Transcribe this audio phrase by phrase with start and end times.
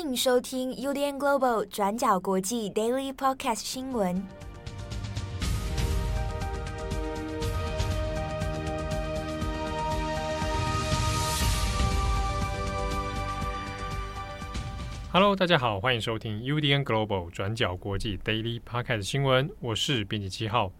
[0.00, 4.26] 欢迎收听 UDN Global 转角国际 Daily Podcast 新闻。
[15.12, 19.50] Hello，大家好，欢迎收听 UDN Global 转角国际 Daily Podcast 新闻。
[19.60, 20.72] 我是编辑七号，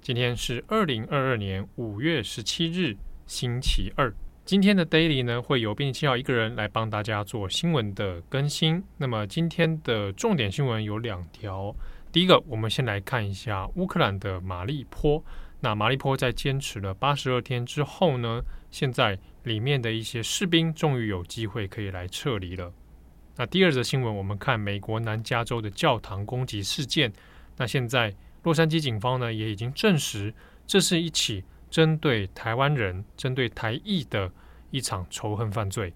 [0.00, 2.96] 今天是二零二二年五月十七日，
[3.26, 4.14] 星期二。
[4.50, 8.82] 今天的 Daily 呢，会由编辑七号一个人来帮大家做新闻的更新。
[8.96, 11.72] 那么今天的重点新闻有两条。
[12.10, 15.24] 第一个，我们先来看一下乌克兰的马利坡。
[15.60, 22.72] 那马利坡在坚持了八十二天之后呢，现在里面的一些士兵终于有机会可以来撤离了。
[23.36, 27.12] 那第二则新闻，我们看美国南加州的教堂攻击事件。
[27.56, 30.34] 那现在洛杉矶警方呢，也已经证实，
[30.66, 31.44] 这是一起。
[31.70, 34.30] 针对台湾人、针对台裔的
[34.70, 35.94] 一场仇恨犯罪。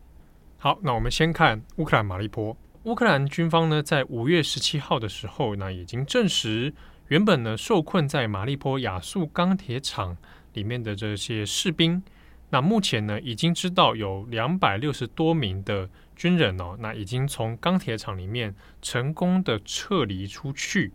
[0.56, 2.56] 好，那我们先看乌克兰马利坡。
[2.84, 6.72] 乌克兰军方呢，在五月十七号的时候，那已经证实，
[7.08, 10.16] 原本呢受困在马利坡亚速钢铁厂
[10.52, 12.02] 里面的这些士兵，
[12.50, 20.92] 那目前呢已经知道有两百六十多名的军人哦，那已经从钢铁厂里面成功的撤离出去，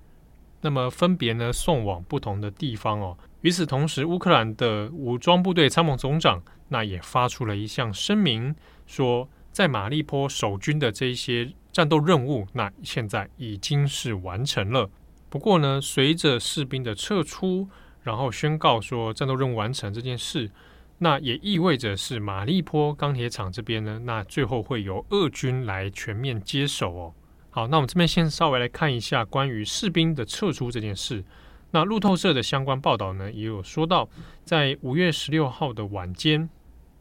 [0.61, 3.17] 那么分别呢送往不同的地方哦。
[3.41, 8.53] 与此同时，乌克兰的武装部队参谋总长那也发出了一项声明，
[8.85, 14.89] 说在马利坡守军的这一些战斗任务，那现在已经是完成了。
[15.29, 17.69] 不过呢，随着士兵的撤出，
[18.01, 20.51] 然后宣告说战斗任务完成这件事，
[20.97, 27.13] 那也意味着是马利坡钢铁厂这边呢，那最后会由俄军来全面接手哦。
[27.51, 31.23] 好，那我们这边先稍微来看一下关于士兵的撤出这件事。
[31.71, 34.09] 那路透社的相关报道呢，也有说到，
[34.43, 36.49] 在五月十六号的晚间，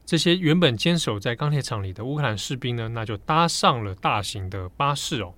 [0.04, 5.32] 这些原本坚守在钢铁厂里的乌克兰士兵呢，那就搭上了大型的巴士哦。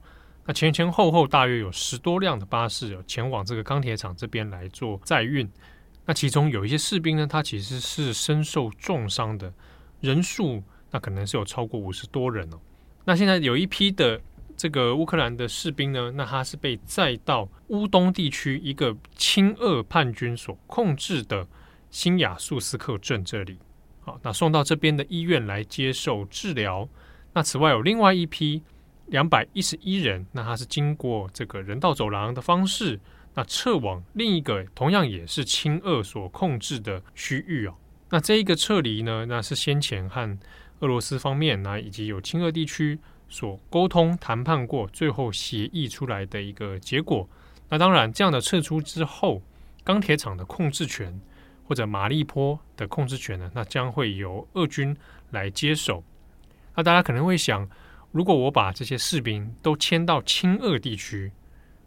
[0.47, 5.49] 那前前后后大约有十多辆的巴士哦，前往这个钢铁厂这边来做载运。
[6.05, 9.53] 那其中有一些士兵呢，他其实是身受重伤的，
[10.01, 12.59] 人数那可能是有超过五十多人哦。
[13.05, 14.21] 那现在有一批的。
[14.61, 21.49] 这个乌克兰的士兵呢，那他是被载到乌东地区一个亲俄叛军所控制的
[21.89, 23.59] 新亚速斯克镇这里，
[24.01, 26.87] 好，那送到这边的医院来接受治疗。
[27.33, 28.63] 那此外有另外一批
[29.07, 33.01] 两百一十一人，那他是经过这个人道走廊的方式，
[33.33, 37.75] 那撤往另一个同样也是亲俄所控制的区域哦。
[38.11, 40.39] 那这一个撤离呢，那是先前和
[40.81, 42.99] 俄罗斯方面，那以及有亲俄地区。
[43.31, 47.27] 所沟通谈判过，最后协议出来的一个结果。
[47.69, 49.41] 那当然，这样的撤出之后，
[49.85, 51.19] 钢铁厂的控制权
[51.65, 54.95] 或者马利坡的控制权呢，那将会由俄军
[55.31, 56.03] 来接手。
[56.75, 57.67] 那大家可能会想，
[58.11, 61.31] 如果我把这些士兵都迁到亲俄地区，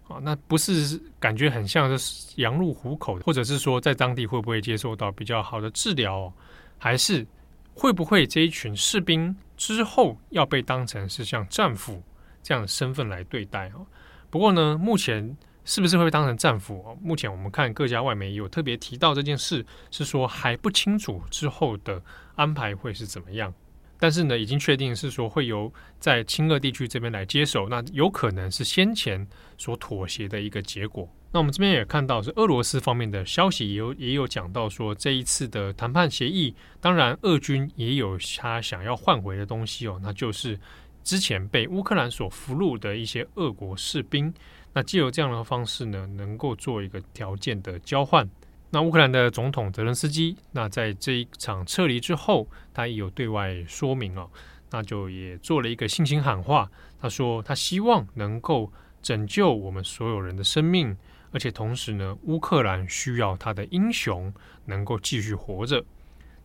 [0.08, 6.34] 啊，那不是感觉很像是羊入虎口，或者是说在当地会不会接受到比较好的治疗，
[6.78, 7.28] 还是
[7.74, 9.36] 会不会这一群士兵？
[9.66, 12.04] 之后要被当成是像战俘
[12.42, 13.88] 这样的身份来对待哦。
[14.30, 16.98] 不过呢，目前是不是会被当成战俘哦？
[17.02, 22.02] 目前我们看各家外媒有特别提到这件事，是说还不清楚之后的
[22.36, 23.54] 安排会是怎么样。
[23.98, 29.26] 但是呢，已经确定是说会由在亲俄地区这边来接手，那有可能是先前
[29.58, 31.08] 所妥协的一个结果。
[31.34, 40.60] 那我们这边也看到是俄罗斯方面的消息，也有也有讲到说，这一次的谈判协议，当然俄军也有他想要换回的东西哦，那就是
[41.04, 44.32] 之前被乌克兰所俘虏的一些俄国士兵。
[44.74, 48.30] 那借由这样的方式呢，能够做一个条件的交换。
[48.70, 54.30] 那乌克兰的总统泽伦斯基，那在这一场撤离之后，他也有对外说明哦，
[54.70, 56.70] 那就也做了一个信心喊话，
[57.02, 60.96] 他说他希望能够拯救我们所有人的生命。
[61.34, 64.32] 而且同时呢，乌克兰需要他的英雄
[64.66, 65.84] 能够继续活着。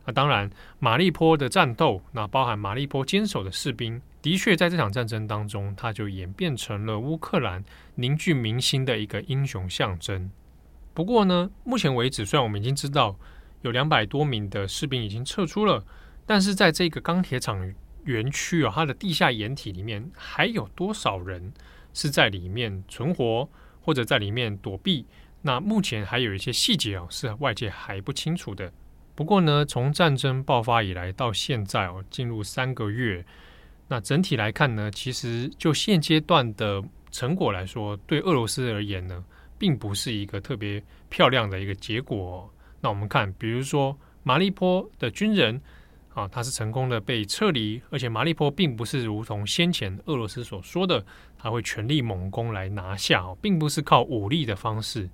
[0.06, 7.63] 那当然，马利坡的战斗，那包含马利坡坚守的士兵，的确在这场战争当中，他就演变成了乌克兰
[7.97, 10.30] 凝聚民心的一个英雄象征。
[10.95, 13.15] 不过呢，目前为止，虽然我们已经知道
[13.60, 15.84] 有两百多名的士兵已经撤出了，
[16.24, 17.74] 但是在这个钢铁厂
[18.04, 21.53] 园区啊，它的地下掩体里面，还有多少人
[21.92, 23.47] 是在里面存活？
[23.89, 25.07] 或者在里面躲避，
[25.41, 28.71] 那目前还有一些细节哦，是外界还不清楚的。
[29.15, 33.25] 不过呢，从战争爆发以来到现在哦，进入三个月，
[33.89, 39.25] 那整体来看呢，其实就现阶段的成果来说，对俄罗斯而言呢，
[39.57, 42.53] 并不是一个特别漂亮的一个结果。
[42.83, 45.59] 那我们看，比如说马利坡的军人
[46.18, 51.04] 啊，他是成功的被撤离，而且马利坡并不是如同先前俄罗斯所说的，
[51.38, 55.09] 他会全力猛攻来拿下，并不是靠武力的方式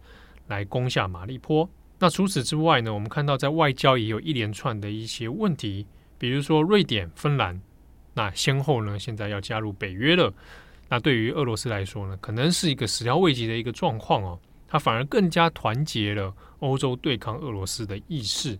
[0.46, 1.68] 来攻下马利坡。
[1.98, 5.86] 那除此之外呢，我们看到在外交也有一连串的一些问题，
[6.16, 7.60] 比如说瑞典、芬兰，
[8.14, 10.32] 那先后呢现在要加入北约了。
[10.88, 18.58] 那对于俄罗斯来说呢，可能是一个始料未及的一个状况哦，它反而更加团结了欧洲对抗俄罗斯的意识。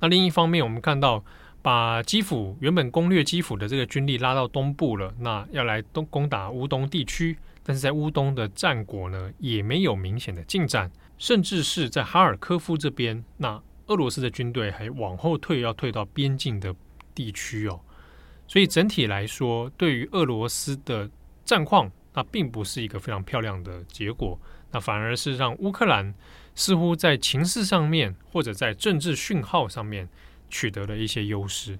[0.00, 1.24] 那另一方面，我们看到
[1.64, 16.74] 把基辅原本攻略基辅的这个军力拉到东部了，那要来东攻打乌东地区，但是在乌东的战果呢，也没有明显的进展，甚至是在哈尔科夫这边，那俄罗斯的军队还往后退，要退到边境的
[17.14, 17.80] 地区哦。
[18.46, 21.10] 所以整体来说，对于俄罗斯的
[21.46, 24.38] 战况，那并不是一个非常漂亮的结果，
[24.70, 26.12] 那反而是让乌克兰
[26.54, 30.06] 似乎在情势上面或者在政治讯号上面
[30.54, 31.76] 取得了一些优势。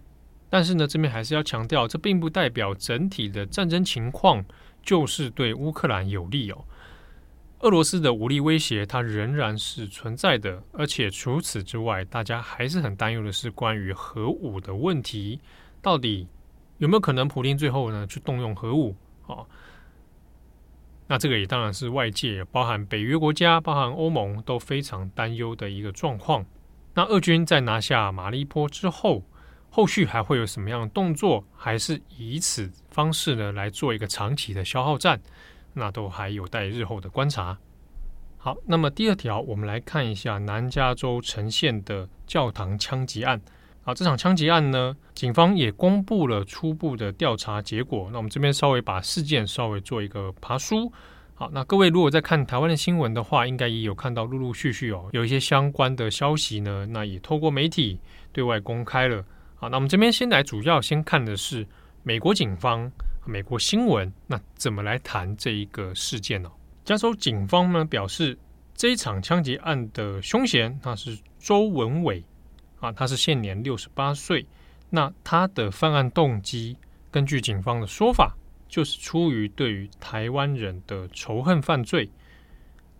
[0.50, 4.44] 但是呢，这边还是要强调，这并不代表整体的战争情况
[4.82, 6.64] 就是对乌克兰有利哦。
[7.60, 15.38] 俄罗斯的武力威胁它仍然是存在的，而且除此之外，大家还是很担忧的是关于核武的问题，
[15.80, 16.26] 到底
[16.78, 18.96] 有没有可能普丁最后呢去动用核武？
[19.26, 19.46] 哦，
[21.06, 26.44] 那这个也当然是外界，包含北约国家、包含欧盟都非常担忧的一个状况。
[26.94, 29.24] 那俄军在拿下马利坡之后，
[29.68, 31.44] 后续还会有什么样的动作？
[31.56, 35.20] 还是以此方式呢来做一个长期的消耗战？
[35.72, 37.58] 那都还有待日后的观察。
[38.38, 43.40] 好，那么第二条，我们来看一下南加州呈现的教堂枪击案。
[43.82, 48.08] 啊，这场枪击案呢，警方也公布了初步的调查结果。
[48.12, 50.92] 那我们这边稍微把事件稍微做一个爬梳。
[51.36, 57.98] 好，那各位如果在看台湾的新闻的话，应该也有看到陆陆续续哦，有一些相关的消息呢，那也透过媒体
[58.32, 59.24] 对外公开了。
[59.56, 61.66] 好，那我们这边先来主要先看的是
[62.04, 62.88] 美国警方、
[63.24, 66.48] 美国新闻，那怎么来谈这一个事件呢？
[66.84, 68.38] 加州警方呢表示，
[68.76, 72.22] 这一场枪击案的凶嫌那是周文伟。
[72.78, 74.46] 啊，他是现年六十八岁。
[74.90, 76.76] 那他的犯案动机，
[77.10, 78.36] 根据警方的说法，
[78.74, 82.10] 就是出于对于台湾人的仇恨犯罪。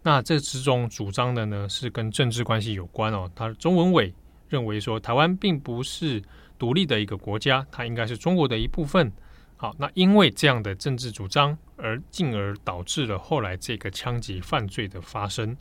[0.05, 3.29] 那这之中主张的呢，是跟政治关系有关哦。
[3.35, 4.15] 他中文委
[4.49, 6.23] 认为说，台湾并不是
[6.57, 9.11] 独立的一个国家，它应该是中国的一部分。
[9.57, 15.57] 好，那因为这样的政治主张，而进而导致了后来这个枪击犯罪的发生。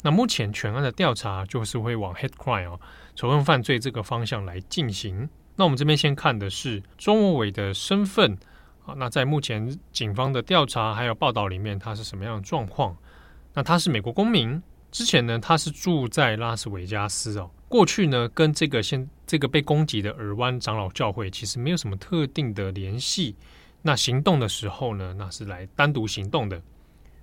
[0.00, 2.80] 那目前全案的调查就是会往 hate crime 哦，
[3.14, 5.28] 仇恨犯罪这个方向来进行。
[5.56, 8.38] 那我们这边先看的是中文委的身份
[8.96, 12.96] 那在目前警方的调查还有报道里面，他是什么样的状况？
[13.52, 17.50] 那他是美国公民，之前呢他是住在拉斯维加斯哦。
[17.68, 23.36] 过去呢跟这个现这个被攻击的尔湾长老教会其实没有什么特定的联系。
[23.82, 26.60] 那行动的时候呢，那是来单独行动的。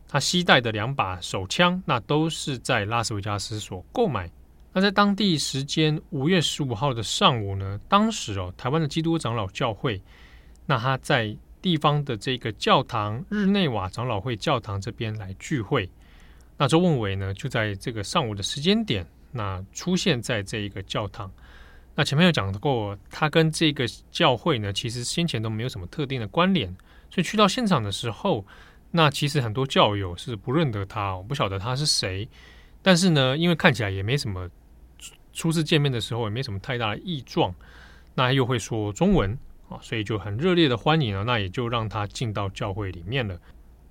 [0.08, 4.31] 他携带的两把手枪，那都是在拉斯维加斯所购买。
[4.74, 10.02] 那在当地时间五月十五号的上午呢，当时哦，台湾的基督长老教会，
[10.66, 15.89] 那他在地方的这个教堂日内瓦长老会教堂这边来聚会。
[16.57, 21.31] 那周文伟呢，就在这个上午的时间点，那出现在这一个教堂。
[21.95, 26.68] 那前面有讲过，他跟这个教会呢，其实先前都没有什么特定的关联，
[27.09, 28.45] 所以去到现场的时候。
[28.89, 32.27] 那其实很多教友是不认得他，我不晓得他是谁。
[32.82, 34.50] 但是呢，因为看起来也没什么
[35.34, 37.53] 初次见面的时候也没什么太大的异状，
[38.15, 39.38] 那又会说中文
[39.69, 41.24] 啊，所以就很热烈的欢迎了。
[41.24, 43.39] 那也就让他进到教会里面了。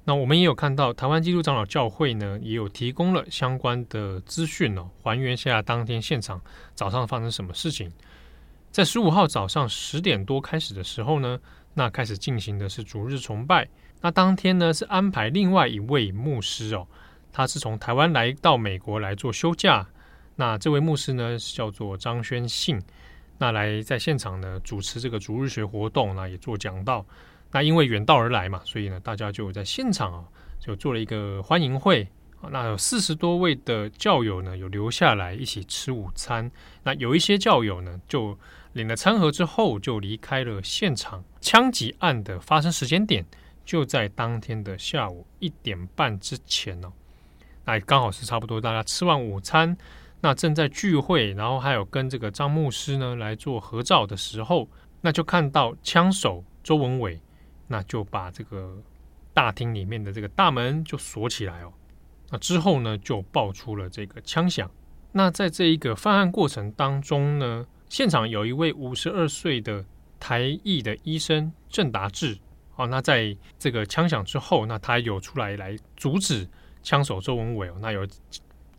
[0.05, 6.41] 那我们也有看到台湾基督长老教会呢，也有提供了相关的资讯哦，还原下当天现场
[6.75, 7.93] 早上发生什么事情。
[8.71, 11.39] 在十五号早上十点多开始的时候呢，
[11.75, 13.69] 那开始进行的是主日崇拜。
[14.01, 16.87] 那当天呢，是安排另外一位牧师哦，
[17.33, 19.85] 他是从台湾来到美国来做休假。
[20.37, 22.81] 那这位牧师呢是，叫做张宣信，
[23.39, 27.05] 那来在现场呢主持这个逐日学活动，那也做讲道。
[27.53, 30.25] 那因为远道而来嘛，所以呢，大家就在现场啊，
[30.59, 32.07] 就做了一个欢迎会。
[32.51, 36.51] 那有四十多位的教友呢，有留下来一起吃午餐。
[36.83, 38.39] 那有一些教友呢，就
[38.75, 41.25] 领了餐盒之后就离开了现场。
[41.41, 43.25] 枪击案的发生时间点。
[43.65, 46.93] 就在当天的下午一点半之前哦，
[47.65, 49.77] 那刚好是差不多大家吃完午餐，
[50.21, 54.69] 那正在聚会，然后还有跟这个张牧师呢来做合照的时候，
[55.01, 57.21] 那就看到枪手周文伟，
[57.69, 58.77] 那就把这个
[59.33, 61.73] 大厅里面的这个大门就锁起来哦。
[62.31, 64.69] 那之后呢，就爆出了这个枪响。
[65.13, 69.85] 那在这一个犯案过程当中呢，现场有一位五十二岁的
[70.19, 72.37] 台裔的医生郑达志，
[72.75, 76.49] 哦，那在这个枪响之后，那他有出来来阻止
[76.83, 78.07] 枪手周文伟哦，那有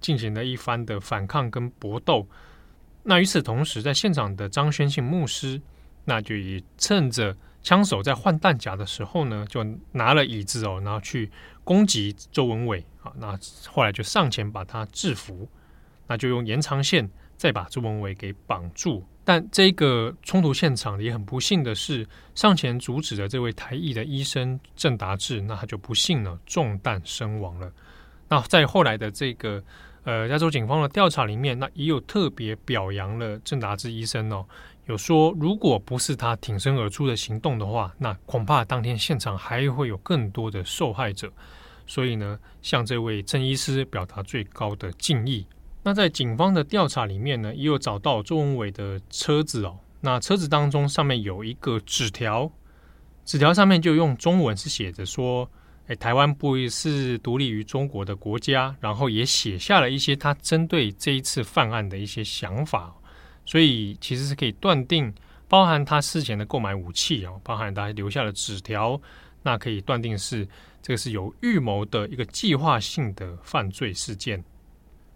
[0.08, 2.26] 进行了一番的反抗跟搏斗。
[3.04, 5.62] 那与此同时，在现场的张宣信牧师，
[6.06, 9.62] 那就也趁着枪手在换弹夹的时候呢，就
[9.92, 11.30] 拿了椅子哦，然后去
[11.66, 13.12] 攻击周文伟啊。
[13.18, 13.38] 那
[13.68, 15.50] 后来就上前把他制服，
[16.08, 17.10] 那就用延长线。
[17.36, 27.72] 再把周文伟给绑住，但这个冲突现场也很不幸的是，上前阻止的这位台裔的医生郑达志，那他就不幸呢，中弹身亡了。
[28.28, 29.64] 那在后来的这个
[30.08, 34.46] 呃加州警方的调查里面，那也有特别表扬了郑达志医生哦，
[34.86, 41.30] 有说如果不是他挺身而出的行动的话，那恐怕当天现场还会有更多的受害者。
[41.86, 45.46] 所以呢，向这位郑医师表达最高的敬意。
[45.84, 49.78] 那在警方的调查里面呢，也有找到周文伟的车子哦。
[50.00, 52.50] 那车子当中上面有一个纸条，
[53.26, 55.50] 纸条上面就用中文是写着说
[55.88, 62.94] ：“哎，台湾不是独立于中国的国家。”然后也写下了一些他针对这一次犯案的一些想法。
[63.46, 65.14] 所以其实是可以断定，
[65.48, 69.00] 包含他事前的购买武器哦，包含他留下的纸条，
[69.42, 70.46] 那可以断定是
[70.82, 74.44] 这个是有预谋的一个计划性的犯罪事件。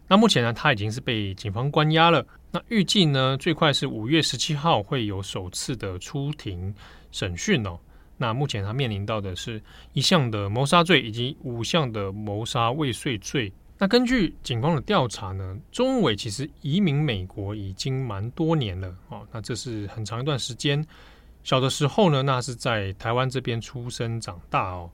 [0.07, 2.25] 那目前呢，他已经是被警方关押了。
[2.51, 6.73] 那预计呢，最快是五月十七号会有首次的出庭
[7.11, 7.77] 审讯哦。
[8.21, 9.59] 那目前他面临到的是
[9.93, 13.51] 一项的谋杀罪以及五项的谋杀未遂罪。
[13.79, 19.27] 那根据警方的调查呢，钟伟其实移民美国已经蛮多年了哦。
[19.31, 20.85] 那这是很长一段时间。
[21.43, 24.87] 小的时候呢，那是在台湾这边出生长大哦。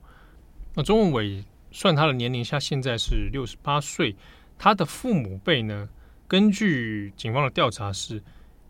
[0.74, 4.16] 那钟伟算他的年龄下，现在是六十八岁。
[4.56, 5.86] 他的父母辈呢，
[6.26, 8.22] 根据警方的调查是，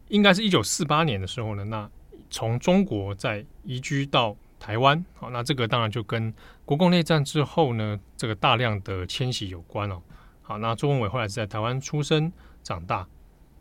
[0.08, 1.88] 应该是一九四八年的时候呢，那
[2.28, 5.04] 从中国在移居到台湾。
[5.14, 6.32] 好，那这个当然就跟
[6.64, 10.02] 国共内战之后呢，这个大量的迁徙有关哦。
[10.42, 13.06] 好，那周文伟后来是在台湾出生长大，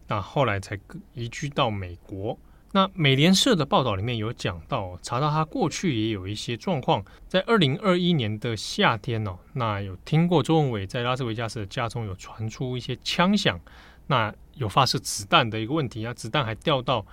[0.08, 0.80] 那后来才
[1.14, 2.38] 移居到美国。
[2.74, 13.60] 那美联社的报道里面有讲到，查到他过去也有一些状况，在二零二一年的夏天哦，那有听过周文伟在拉斯维加斯的家中有传出一些枪响，
[14.08, 17.06] 那有发射子弹的一个问题啊，子弹还掉到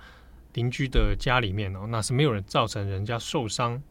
[0.55, 3.81] 邻居的家里面哦，那是没有人造成人家受伤。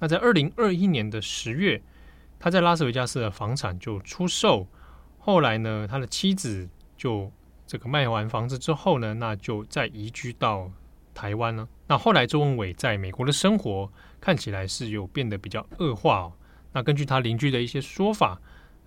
[0.00, 1.80] 那在二零二一年的十月，
[2.38, 4.66] 他在拉斯维加斯的房产就出售，
[5.18, 7.32] 后来呢，他的妻子就
[7.66, 10.70] 这个卖完房子之后呢，那就再移居到。
[11.14, 11.68] 台湾了？
[11.88, 16.32] 那后来周文伟在美国的生活看起来是有变得比较恶化哦。
[16.72, 18.40] 那根据他邻居的一些说法，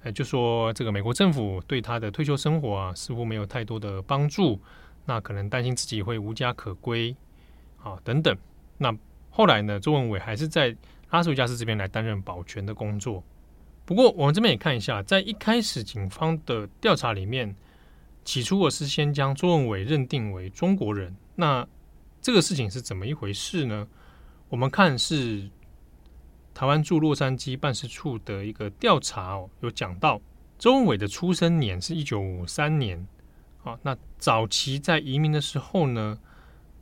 [0.04, 4.62] 呃，就说这个美国政府对他的退休生活啊，似乎没有太多的帮助。
[5.06, 7.16] 那可能担心自己会无家可归
[7.82, 8.38] 啊，等等。
[8.78, 8.96] 那
[9.30, 10.76] 后来呢，周文伟还是在
[11.10, 13.24] 拉斯维加斯这边来担任保全的工作。
[13.86, 17.56] 不过我们这边也看一下，在一开始警方的调查里面，
[18.24, 21.16] 起初我是先将周文伟认定为中国人。
[21.36, 21.68] 那
[22.22, 23.88] 这个事情是怎么一回事呢？
[24.50, 25.50] 我们看是
[26.54, 30.22] 台湾驻洛杉矶办事处的一个调查哦，有讲到
[30.60, 33.08] 周文伟的出生年是一九五三年。
[33.64, 36.18] 好，那早期在移民的时候呢，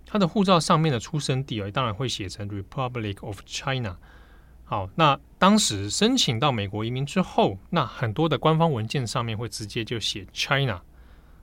[0.05, 3.97] 他的护照上面的出生地哦，当然会写成 Republic of China。
[4.63, 10.81] 好，那当时申请到美国移民之后，那很多的官方文件上面会直接就写 China。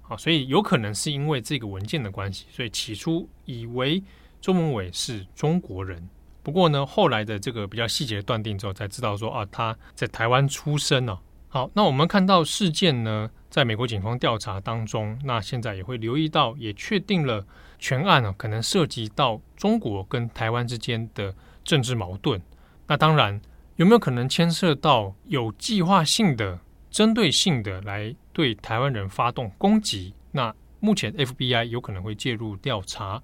[0.01, 4.03] 好，所以有可能是因为这个文件的关系，所以起初以为
[4.41, 6.09] 周文伟是中国人。
[6.43, 11.19] 不过呢，后来的这个比较细节断定之后，才知道说啊，他在台湾出生哦。
[11.49, 17.47] 好，那我们看到事件呢，在美国警方调查当中，那现在也会留意到，也确定了
[17.79, 21.35] 全案呢，可能涉及到中国跟台湾之间的
[21.65, 22.41] 政治矛盾。
[22.87, 23.41] 那当然，
[23.77, 26.59] 有没有可能牵涉到有计划性的？
[26.91, 33.23] 针对性的来对台湾人发动攻击，那目前 FBI 有可能会介入调查。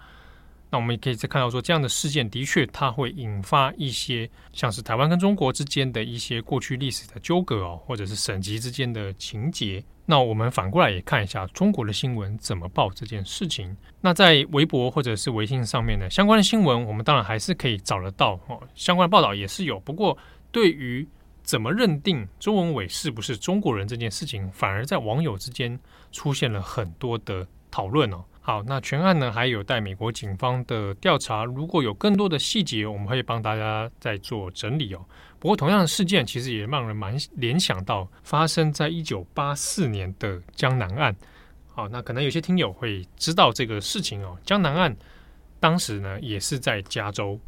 [0.72, 9.84] 那我们也可以再看到说，这样的事件的确它会引发一些像是台湾跟中国之间的一些过去历史的纠葛哦，或者是省级之间的情节。
[10.06, 13.76] 那我们反过来也看一下中国的新闻怎么报这件事情。
[14.00, 19.78] 那在微博或者是微信上面呢，相关的新闻我们当然还是可以找得到哦，相关的报道也是有。
[19.80, 20.16] 不过
[20.50, 21.06] 对于
[21.42, 25.78] 怎么认定周文伟是不是中国人这件事情，反而在网友之间
[26.10, 28.24] 出现了很多的讨论哦。
[28.44, 35.06] 好，那全案呢还有待美国警方的调查，如果有更多的细节，我们会帮大家再做整理哦。
[35.38, 41.14] 不过同样的事件其实也让人蛮联想到发生在一九八四年的江南案
[41.68, 44.36] 好，那可能有些听友会知道这个事情哦。
[44.44, 44.96] 江南案
[45.60, 47.38] 当时呢也是在加州，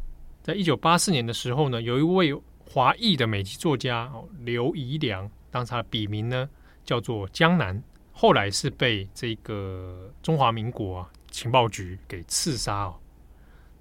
[0.41, 2.33] 在一九八四年的时候呢，有一位
[2.65, 6.49] 华裔的美籍作家哦刘宜良，当时他的笔名呢
[6.85, 7.83] 叫做江南，
[8.17, 12.95] 后来是被这个中华民国啊情报局给刺杀哦。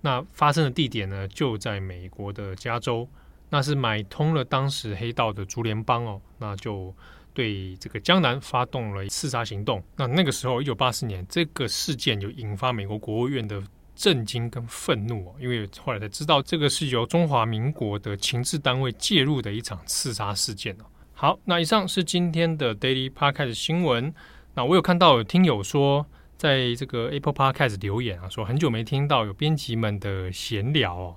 [0.01, 3.09] 那发生的地点呢就在美国的加州，
[3.49, 6.95] 那是买通了当时黑道的竹联帮哦，那就。
[7.37, 9.83] 对这个江南发动了刺杀行动。
[9.97, 13.61] 那那个时候，一九八四年，这个事件就引发美国国务院的
[13.97, 20.85] 震惊跟愤怒哦，因为后来才知道，这个是由中华民国的情治单位介入的一场刺杀事件哦。
[21.17, 24.13] 好，那以上是今天的 Daily Podcast 新闻。
[24.55, 26.05] 那我有看到有听友说，
[26.37, 31.17] 在这个 Apple Podcast 留言啊，说很久没听到有编辑们的闲聊哦。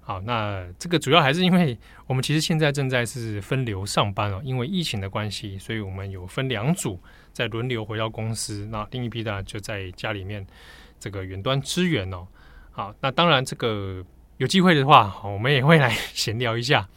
[0.00, 7.00] 好，那这个主要还是因为我们其实现在正在是分流上班哦，因为疫情的关系，所以我们有分两组
[7.32, 10.44] 在轮流回到公司，那另一批呢就在家里面
[10.98, 12.26] 这个远端支援哦。
[12.72, 14.04] 好，那当然这个
[14.38, 16.88] 有机会的话，我们也会来 闲聊一下。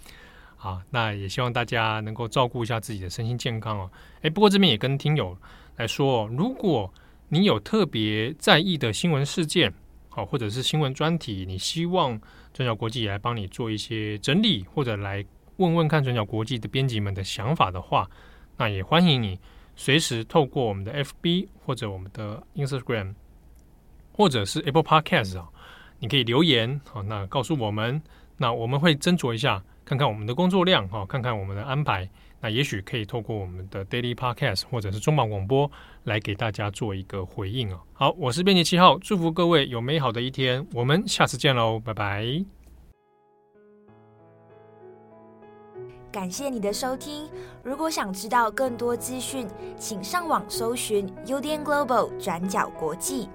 [0.60, 3.90] 啊，那也希望大家能够照顾一下自己的身心健康哦。
[4.22, 5.36] 诶，不过这边也跟听友
[5.78, 6.94] 来说，如果
[7.30, 9.74] 你有特别在意的新闻事件，
[10.10, 12.20] 好，或者是新闻专题，你希望
[12.54, 15.24] 转角国际也来帮你做一些整理，或者来
[15.58, 18.10] 问问看转角国际的编辑们的想法的话，
[18.58, 19.40] 那也欢迎你
[19.78, 23.14] 随时透过我们的 FB 或者我们的 Instagram，
[24.12, 25.48] 或者是 Apple Podcast 啊，
[26.00, 28.02] 你可以留言好，那告诉我们，
[28.42, 32.10] 那我们会斟酌一下，看看我们的工作量哈，看看我们的安排。
[32.42, 35.70] 那也许可以透过我们的 Daily Podcast 或者是中广广播
[36.06, 37.82] 来给大家做一个回应哦。
[37.92, 42.26] 好，我是编辑七号，祝福各位有美好的一天，我们下次见喽，拜拜。
[46.12, 47.30] 感谢你的收听，
[47.62, 49.46] 如果想知道更多资讯，
[49.78, 53.28] 请上网搜寻 UDN Global 转角国际。